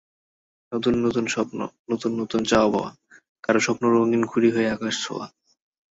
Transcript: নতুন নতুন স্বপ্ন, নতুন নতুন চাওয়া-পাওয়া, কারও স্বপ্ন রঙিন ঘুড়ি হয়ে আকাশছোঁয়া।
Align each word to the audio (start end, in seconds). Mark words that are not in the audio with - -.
নতুন 0.71 0.93
নতুন 1.05 1.25
স্বপ্ন, 1.27 1.59
নতুন 1.91 2.11
নতুন 2.19 2.41
চাওয়া-পাওয়া, 2.43 2.89
কারও 3.43 3.59
স্বপ্ন 3.59 3.83
রঙিন 3.91 4.21
ঘুড়ি 4.25 4.49
হয়ে 4.51 4.71
আকাশছোঁয়া। 4.71 5.25